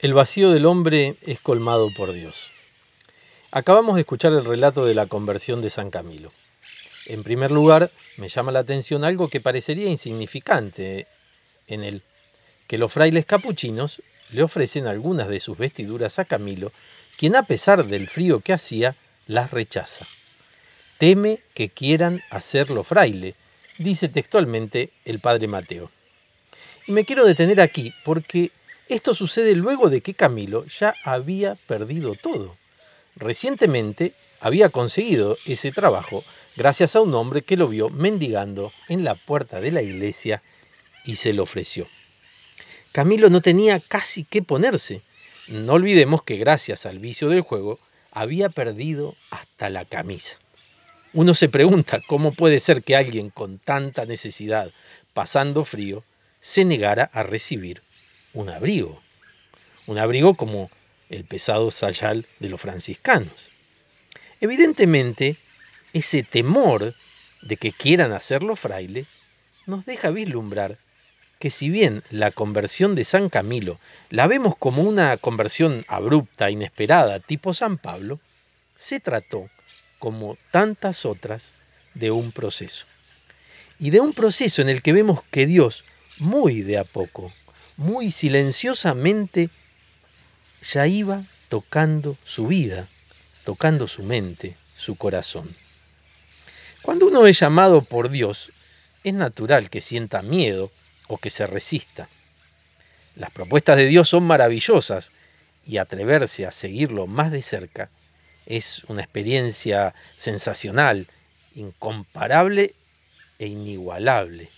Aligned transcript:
El 0.00 0.14
vacío 0.14 0.52
del 0.52 0.64
hombre 0.66 1.16
es 1.22 1.40
colmado 1.40 1.90
por 1.92 2.12
Dios. 2.12 2.52
Acabamos 3.50 3.96
de 3.96 4.02
escuchar 4.02 4.32
el 4.32 4.44
relato 4.44 4.84
de 4.84 4.94
la 4.94 5.06
conversión 5.06 5.60
de 5.60 5.70
San 5.70 5.90
Camilo. 5.90 6.32
En 7.06 7.24
primer 7.24 7.50
lugar, 7.50 7.90
me 8.16 8.28
llama 8.28 8.52
la 8.52 8.60
atención 8.60 9.02
algo 9.02 9.26
que 9.26 9.40
parecería 9.40 9.88
insignificante 9.88 11.08
en 11.66 11.82
él, 11.82 12.04
que 12.68 12.78
los 12.78 12.92
frailes 12.92 13.26
capuchinos 13.26 14.00
le 14.30 14.44
ofrecen 14.44 14.86
algunas 14.86 15.26
de 15.26 15.40
sus 15.40 15.58
vestiduras 15.58 16.20
a 16.20 16.24
Camilo, 16.24 16.70
quien 17.16 17.34
a 17.34 17.42
pesar 17.42 17.84
del 17.84 18.08
frío 18.08 18.38
que 18.38 18.52
hacía, 18.52 18.94
las 19.26 19.50
rechaza. 19.50 20.06
Teme 20.98 21.40
que 21.54 21.70
quieran 21.70 22.22
hacerlo 22.30 22.84
fraile, 22.84 23.34
dice 23.78 24.08
textualmente 24.08 24.90
el 25.04 25.18
padre 25.18 25.48
Mateo. 25.48 25.90
Y 26.86 26.92
me 26.92 27.04
quiero 27.04 27.26
detener 27.26 27.60
aquí 27.60 27.92
porque 28.04 28.52
esto 28.88 29.14
sucede 29.14 29.54
luego 29.54 29.90
de 29.90 30.00
que 30.00 30.14
Camilo 30.14 30.64
ya 30.66 30.94
había 31.04 31.54
perdido 31.54 32.14
todo. 32.14 32.56
Recientemente 33.16 34.14
había 34.40 34.70
conseguido 34.70 35.36
ese 35.44 35.72
trabajo 35.72 36.24
gracias 36.56 36.96
a 36.96 37.02
un 37.02 37.14
hombre 37.14 37.42
que 37.42 37.56
lo 37.56 37.68
vio 37.68 37.90
mendigando 37.90 38.72
en 38.88 39.04
la 39.04 39.14
puerta 39.14 39.60
de 39.60 39.72
la 39.72 39.82
iglesia 39.82 40.42
y 41.04 41.16
se 41.16 41.32
lo 41.32 41.42
ofreció. 41.42 41.86
Camilo 42.92 43.28
no 43.28 43.42
tenía 43.42 43.80
casi 43.80 44.24
qué 44.24 44.42
ponerse. 44.42 45.02
No 45.48 45.74
olvidemos 45.74 46.22
que 46.22 46.36
gracias 46.36 46.86
al 46.86 46.98
vicio 46.98 47.28
del 47.28 47.42
juego 47.42 47.78
había 48.10 48.48
perdido 48.48 49.14
hasta 49.30 49.68
la 49.68 49.84
camisa. 49.84 50.38
Uno 51.12 51.34
se 51.34 51.48
pregunta 51.48 52.00
cómo 52.06 52.32
puede 52.32 52.58
ser 52.58 52.82
que 52.82 52.96
alguien 52.96 53.30
con 53.30 53.58
tanta 53.58 54.04
necesidad, 54.06 54.72
pasando 55.14 55.64
frío, 55.64 56.04
se 56.40 56.64
negara 56.64 57.10
a 57.12 57.22
recibir 57.22 57.82
un 58.38 58.50
abrigo, 58.50 59.02
un 59.88 59.98
abrigo 59.98 60.34
como 60.34 60.70
el 61.10 61.24
pesado 61.24 61.72
sayal 61.72 62.24
de 62.38 62.48
los 62.48 62.60
franciscanos. 62.60 63.32
Evidentemente, 64.40 65.36
ese 65.92 66.22
temor 66.22 66.94
de 67.42 67.56
que 67.56 67.72
quieran 67.72 68.12
hacerlo 68.12 68.54
fraile 68.54 69.06
nos 69.66 69.84
deja 69.86 70.10
vislumbrar 70.10 70.78
que 71.40 71.50
si 71.50 71.68
bien 71.68 72.04
la 72.10 72.30
conversión 72.30 72.94
de 72.94 73.02
San 73.04 73.28
Camilo 73.28 73.80
la 74.08 74.28
vemos 74.28 74.56
como 74.56 74.82
una 74.82 75.16
conversión 75.16 75.84
abrupta, 75.88 76.48
inesperada, 76.48 77.18
tipo 77.18 77.54
San 77.54 77.76
Pablo, 77.76 78.20
se 78.76 79.00
trató, 79.00 79.50
como 79.98 80.38
tantas 80.52 81.04
otras, 81.04 81.54
de 81.94 82.12
un 82.12 82.30
proceso. 82.30 82.84
Y 83.80 83.90
de 83.90 83.98
un 83.98 84.12
proceso 84.12 84.62
en 84.62 84.68
el 84.68 84.80
que 84.80 84.92
vemos 84.92 85.24
que 85.32 85.44
Dios, 85.44 85.82
muy 86.20 86.62
de 86.62 86.78
a 86.78 86.84
poco, 86.84 87.32
muy 87.78 88.10
silenciosamente 88.10 89.48
ya 90.60 90.86
iba 90.86 91.24
tocando 91.48 92.18
su 92.24 92.48
vida, 92.48 92.86
tocando 93.44 93.88
su 93.88 94.02
mente, 94.02 94.56
su 94.76 94.96
corazón. 94.96 95.56
Cuando 96.82 97.06
uno 97.06 97.26
es 97.26 97.40
llamado 97.40 97.80
por 97.80 98.10
Dios, 98.10 98.52
es 99.04 99.14
natural 99.14 99.70
que 99.70 99.80
sienta 99.80 100.20
miedo 100.20 100.70
o 101.06 101.16
que 101.16 101.30
se 101.30 101.46
resista. 101.46 102.10
Las 103.16 103.30
propuestas 103.30 103.76
de 103.76 103.86
Dios 103.86 104.10
son 104.10 104.24
maravillosas 104.24 105.12
y 105.64 105.78
atreverse 105.78 106.44
a 106.44 106.52
seguirlo 106.52 107.06
más 107.06 107.32
de 107.32 107.42
cerca 107.42 107.88
es 108.48 108.82
una 108.84 109.02
experiencia 109.02 109.94
sensacional, 110.16 111.06
incomparable 111.54 112.74
e 113.38 113.46
inigualable. 113.46 114.48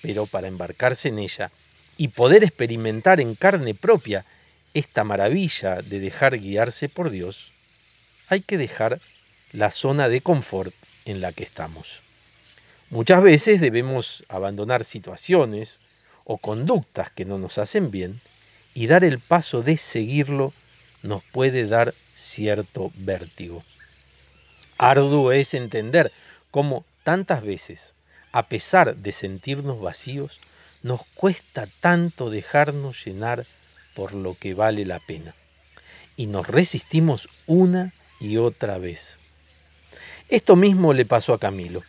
Pero 0.00 0.24
para 0.24 0.48
embarcarse 0.48 1.08
en 1.08 1.18
ella 1.18 1.52
y 1.96 2.08
poder 2.08 2.44
experimentar 2.44 3.20
en 3.20 3.34
carne 3.34 3.74
propia 3.74 4.24
esta 4.74 5.04
maravilla 5.04 5.82
de 5.82 6.00
dejar 6.00 6.38
guiarse 6.38 6.88
por 6.88 7.10
Dios, 7.10 7.52
hay 8.28 8.40
que 8.40 8.56
dejar 8.56 9.00
la 9.52 9.70
zona 9.70 10.08
de 10.08 10.22
confort 10.22 10.74
en 11.04 11.20
la 11.20 11.32
que 11.32 11.44
estamos. 11.44 12.00
Muchas 12.90 13.22
veces 13.22 13.60
debemos 13.60 14.24
abandonar 14.28 14.84
situaciones 14.84 15.80
o 16.24 16.38
conductas 16.38 17.10
que 17.10 17.24
no 17.24 17.38
nos 17.38 17.58
hacen 17.58 17.90
bien 17.90 18.20
y 18.74 18.86
dar 18.86 19.04
el 19.04 19.18
paso 19.18 19.62
de 19.62 19.76
seguirlo 19.76 20.52
nos 21.02 21.22
puede 21.24 21.66
dar 21.66 21.94
cierto 22.14 22.92
vértigo. 22.94 23.64
Arduo 24.78 25.32
es 25.32 25.54
entender 25.54 26.12
cómo 26.50 26.84
tantas 27.02 27.42
veces, 27.42 27.94
a 28.30 28.48
pesar 28.48 28.96
de 28.96 29.12
sentirnos 29.12 29.80
vacíos, 29.80 30.40
nos 30.82 31.04
cuesta 31.14 31.68
tanto 31.80 32.30
dejarnos 32.30 33.04
llenar 33.04 33.46
por 33.94 34.14
lo 34.14 34.34
que 34.34 34.54
vale 34.54 34.84
la 34.84 35.00
pena. 35.00 35.34
Y 36.16 36.26
nos 36.26 36.46
resistimos 36.46 37.28
una 37.46 37.92
y 38.20 38.36
otra 38.36 38.78
vez. 38.78 39.18
Esto 40.28 40.56
mismo 40.56 40.92
le 40.92 41.06
pasó 41.06 41.34
a 41.34 41.38
Camilo. 41.38 41.82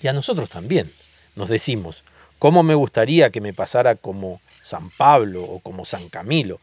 Y 0.00 0.08
a 0.08 0.12
nosotros 0.12 0.50
también. 0.50 0.92
Nos 1.34 1.48
decimos, 1.48 2.02
¿cómo 2.38 2.62
me 2.62 2.74
gustaría 2.74 3.30
que 3.30 3.40
me 3.40 3.52
pasara 3.52 3.96
como 3.96 4.40
San 4.62 4.90
Pablo 4.90 5.42
o 5.42 5.60
como 5.60 5.84
San 5.84 6.08
Camilo? 6.08 6.60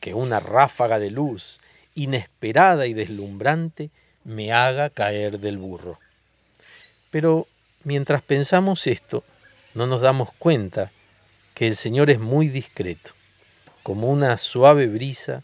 Que 0.00 0.14
una 0.14 0.40
ráfaga 0.40 0.98
de 0.98 1.10
luz 1.10 1.60
inesperada 1.94 2.86
y 2.86 2.94
deslumbrante 2.94 3.90
me 4.24 4.52
haga 4.52 4.90
caer 4.90 5.38
del 5.38 5.58
burro. 5.58 5.98
Pero 7.10 7.46
mientras 7.84 8.22
pensamos 8.22 8.86
esto, 8.86 9.22
no 9.74 9.86
nos 9.86 10.00
damos 10.00 10.30
cuenta 10.38 10.90
que 11.54 11.66
el 11.66 11.76
Señor 11.76 12.10
es 12.10 12.18
muy 12.18 12.48
discreto, 12.48 13.10
como 13.82 14.10
una 14.10 14.38
suave 14.38 14.86
brisa, 14.86 15.42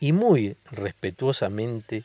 y 0.00 0.12
muy 0.12 0.56
respetuosamente 0.70 2.04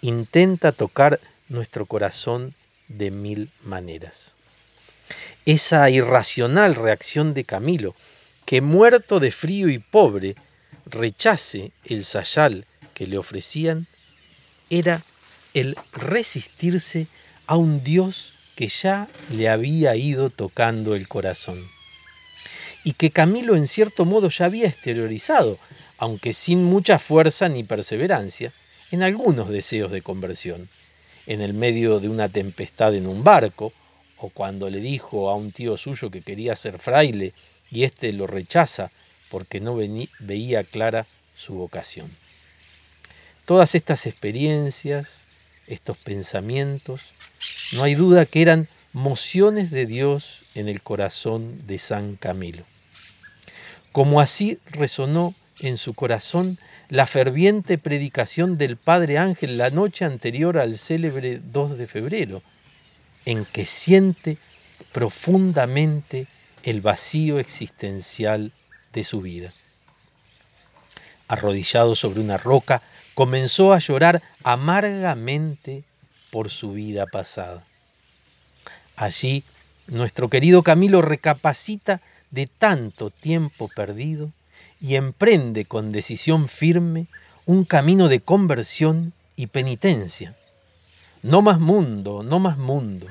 intenta 0.00 0.72
tocar 0.72 1.20
nuestro 1.48 1.86
corazón 1.86 2.54
de 2.88 3.10
mil 3.10 3.50
maneras. 3.62 4.34
Esa 5.46 5.88
irracional 5.90 6.74
reacción 6.74 7.34
de 7.34 7.44
Camilo, 7.44 7.94
que 8.46 8.60
muerto 8.60 9.20
de 9.20 9.30
frío 9.30 9.68
y 9.68 9.78
pobre 9.78 10.34
rechace 10.86 11.72
el 11.84 12.04
sayal 12.04 12.66
que 12.94 13.06
le 13.06 13.18
ofrecían, 13.18 13.86
era 14.70 15.02
el 15.54 15.76
resistirse 15.92 17.06
a 17.46 17.56
un 17.56 17.82
Dios 17.82 18.34
que 18.60 18.68
ya 18.68 19.08
le 19.30 19.48
había 19.48 19.96
ido 19.96 20.28
tocando 20.28 20.94
el 20.94 21.08
corazón 21.08 21.66
y 22.84 22.92
que 22.92 23.10
Camilo 23.10 23.56
en 23.56 23.66
cierto 23.66 24.04
modo 24.04 24.28
ya 24.28 24.44
había 24.44 24.68
exteriorizado, 24.68 25.58
aunque 25.96 26.34
sin 26.34 26.62
mucha 26.64 26.98
fuerza 26.98 27.48
ni 27.48 27.64
perseverancia, 27.64 28.52
en 28.90 29.02
algunos 29.02 29.48
deseos 29.48 29.90
de 29.90 30.02
conversión, 30.02 30.68
en 31.26 31.40
el 31.40 31.54
medio 31.54 32.00
de 32.00 32.10
una 32.10 32.28
tempestad 32.28 32.94
en 32.94 33.06
un 33.06 33.24
barco, 33.24 33.72
o 34.18 34.28
cuando 34.28 34.68
le 34.68 34.80
dijo 34.80 35.30
a 35.30 35.36
un 35.36 35.52
tío 35.52 35.78
suyo 35.78 36.10
que 36.10 36.20
quería 36.20 36.54
ser 36.54 36.78
fraile 36.78 37.32
y 37.70 37.84
éste 37.84 38.12
lo 38.12 38.26
rechaza 38.26 38.90
porque 39.30 39.60
no 39.60 39.74
veía 40.18 40.64
clara 40.64 41.06
su 41.34 41.54
vocación. 41.54 42.14
Todas 43.46 43.74
estas 43.74 44.04
experiencias, 44.04 45.24
estos 45.70 45.96
pensamientos, 45.96 47.00
no 47.72 47.84
hay 47.84 47.94
duda 47.94 48.26
que 48.26 48.42
eran 48.42 48.68
mociones 48.92 49.70
de 49.70 49.86
Dios 49.86 50.42
en 50.54 50.68
el 50.68 50.82
corazón 50.82 51.66
de 51.66 51.78
San 51.78 52.16
Camilo. 52.16 52.64
Como 53.92 54.20
así 54.20 54.58
resonó 54.66 55.34
en 55.60 55.78
su 55.78 55.94
corazón 55.94 56.58
la 56.88 57.06
ferviente 57.06 57.78
predicación 57.78 58.58
del 58.58 58.76
Padre 58.76 59.18
Ángel 59.18 59.58
la 59.58 59.70
noche 59.70 60.04
anterior 60.04 60.58
al 60.58 60.76
célebre 60.76 61.40
2 61.52 61.78
de 61.78 61.86
febrero, 61.86 62.42
en 63.24 63.44
que 63.44 63.64
siente 63.64 64.38
profundamente 64.92 66.26
el 66.64 66.80
vacío 66.80 67.38
existencial 67.38 68.52
de 68.92 69.04
su 69.04 69.20
vida. 69.20 69.52
Arrodillado 71.28 71.94
sobre 71.94 72.20
una 72.20 72.38
roca, 72.38 72.82
comenzó 73.20 73.74
a 73.74 73.80
llorar 73.80 74.22
amargamente 74.44 75.84
por 76.30 76.48
su 76.48 76.72
vida 76.72 77.04
pasada. 77.04 77.66
Allí, 78.96 79.44
nuestro 79.88 80.30
querido 80.30 80.62
Camilo 80.62 81.02
recapacita 81.02 82.00
de 82.30 82.46
tanto 82.46 83.10
tiempo 83.10 83.68
perdido 83.68 84.30
y 84.80 84.94
emprende 84.94 85.66
con 85.66 85.92
decisión 85.92 86.48
firme 86.48 87.08
un 87.44 87.66
camino 87.66 88.08
de 88.08 88.20
conversión 88.20 89.12
y 89.36 89.48
penitencia. 89.48 90.34
No 91.22 91.42
más 91.42 91.60
mundo, 91.60 92.22
no 92.22 92.38
más 92.38 92.56
mundo. 92.56 93.06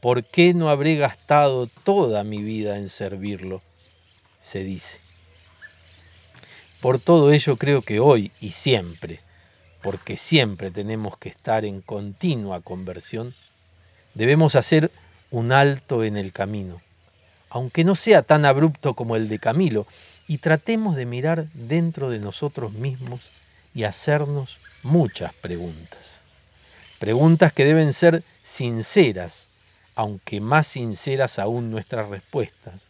¿Por 0.00 0.22
qué 0.22 0.54
no 0.54 0.68
habré 0.68 0.94
gastado 0.94 1.66
toda 1.66 2.22
mi 2.22 2.40
vida 2.40 2.78
en 2.78 2.88
servirlo? 2.88 3.62
se 4.40 4.62
dice. 4.62 5.00
Por 6.82 6.98
todo 6.98 7.30
ello 7.30 7.56
creo 7.58 7.82
que 7.82 8.00
hoy 8.00 8.32
y 8.40 8.50
siempre, 8.50 9.20
porque 9.82 10.16
siempre 10.16 10.72
tenemos 10.72 11.16
que 11.16 11.28
estar 11.28 11.64
en 11.64 11.80
continua 11.80 12.60
conversión, 12.60 13.36
debemos 14.14 14.56
hacer 14.56 14.90
un 15.30 15.52
alto 15.52 16.02
en 16.02 16.16
el 16.16 16.32
camino, 16.32 16.82
aunque 17.50 17.84
no 17.84 17.94
sea 17.94 18.22
tan 18.22 18.44
abrupto 18.44 18.94
como 18.94 19.14
el 19.14 19.28
de 19.28 19.38
Camilo, 19.38 19.86
y 20.26 20.38
tratemos 20.38 20.96
de 20.96 21.06
mirar 21.06 21.46
dentro 21.54 22.10
de 22.10 22.18
nosotros 22.18 22.72
mismos 22.72 23.20
y 23.76 23.84
hacernos 23.84 24.58
muchas 24.82 25.32
preguntas. 25.34 26.22
Preguntas 26.98 27.52
que 27.52 27.64
deben 27.64 27.92
ser 27.92 28.24
sinceras, 28.42 29.46
aunque 29.94 30.40
más 30.40 30.66
sinceras 30.66 31.38
aún 31.38 31.70
nuestras 31.70 32.08
respuestas, 32.08 32.88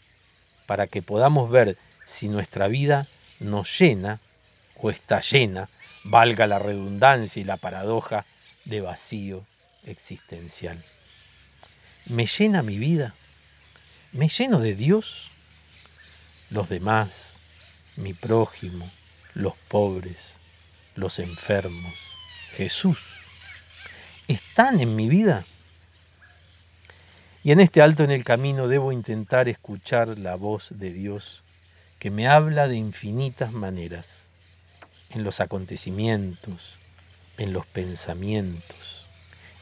para 0.64 0.86
que 0.86 1.02
podamos 1.02 1.50
ver 1.50 1.76
si 2.06 2.28
nuestra 2.28 2.68
vida 2.68 3.06
nos 3.42 3.78
llena 3.78 4.20
o 4.76 4.90
está 4.90 5.20
llena, 5.20 5.68
valga 6.04 6.46
la 6.46 6.58
redundancia 6.58 7.40
y 7.40 7.44
la 7.44 7.56
paradoja, 7.56 8.24
de 8.64 8.80
vacío 8.80 9.44
existencial. 9.84 10.82
¿Me 12.06 12.26
llena 12.26 12.62
mi 12.62 12.78
vida? 12.78 13.14
¿Me 14.12 14.28
lleno 14.28 14.60
de 14.60 14.74
Dios? 14.74 15.30
Los 16.50 16.68
demás, 16.68 17.36
mi 17.96 18.14
prójimo, 18.14 18.90
los 19.34 19.54
pobres, 19.68 20.36
los 20.94 21.18
enfermos, 21.18 21.94
Jesús, 22.56 22.98
¿están 24.28 24.80
en 24.80 24.94
mi 24.94 25.08
vida? 25.08 25.44
Y 27.42 27.52
en 27.52 27.60
este 27.60 27.82
alto 27.82 28.04
en 28.04 28.10
el 28.10 28.24
camino 28.24 28.68
debo 28.68 28.92
intentar 28.92 29.48
escuchar 29.48 30.18
la 30.18 30.36
voz 30.36 30.68
de 30.70 30.92
Dios 30.92 31.42
que 32.02 32.10
me 32.10 32.26
habla 32.26 32.66
de 32.66 32.74
infinitas 32.74 33.52
maneras, 33.52 34.26
en 35.10 35.22
los 35.22 35.38
acontecimientos, 35.38 36.76
en 37.38 37.52
los 37.52 37.64
pensamientos, 37.64 39.06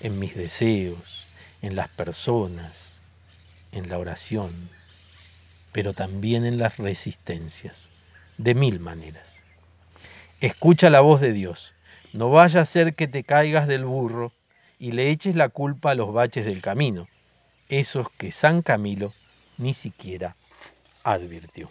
en 0.00 0.18
mis 0.18 0.34
deseos, 0.34 1.26
en 1.60 1.76
las 1.76 1.90
personas, 1.90 3.02
en 3.72 3.90
la 3.90 3.98
oración, 3.98 4.70
pero 5.72 5.92
también 5.92 6.46
en 6.46 6.56
las 6.56 6.78
resistencias, 6.78 7.90
de 8.38 8.54
mil 8.54 8.80
maneras. 8.80 9.42
Escucha 10.40 10.88
la 10.88 11.02
voz 11.02 11.20
de 11.20 11.34
Dios, 11.34 11.74
no 12.14 12.30
vaya 12.30 12.62
a 12.62 12.64
ser 12.64 12.94
que 12.94 13.06
te 13.06 13.22
caigas 13.22 13.68
del 13.68 13.84
burro 13.84 14.32
y 14.78 14.92
le 14.92 15.10
eches 15.10 15.36
la 15.36 15.50
culpa 15.50 15.90
a 15.90 15.94
los 15.94 16.10
baches 16.14 16.46
del 16.46 16.62
camino 16.62 17.06
esos 17.68 18.08
que 18.08 18.32
San 18.32 18.62
Camilo 18.62 19.12
ni 19.58 19.74
siquiera 19.74 20.36
advirtió. 21.04 21.70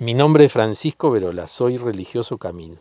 Mi 0.00 0.14
nombre 0.14 0.46
es 0.46 0.52
Francisco 0.54 1.10
Verola, 1.10 1.46
soy 1.46 1.76
religioso 1.76 2.38
camino. 2.38 2.80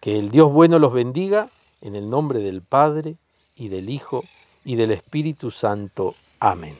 Que 0.00 0.20
el 0.20 0.30
Dios 0.30 0.52
bueno 0.52 0.78
los 0.78 0.92
bendiga 0.92 1.50
en 1.80 1.96
el 1.96 2.08
nombre 2.08 2.38
del 2.38 2.62
Padre 2.62 3.16
y 3.56 3.70
del 3.70 3.90
Hijo 3.90 4.22
y 4.64 4.76
del 4.76 4.92
Espíritu 4.92 5.50
Santo. 5.50 6.14
Amén. 6.38 6.78